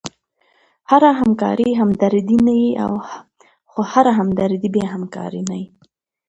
[0.89, 2.69] هره همکاري همدردي نه يي؛
[3.71, 5.63] خو هره همدردي بیا همکاري يي.